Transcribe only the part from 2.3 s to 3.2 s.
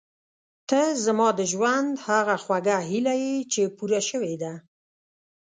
خوږه هیله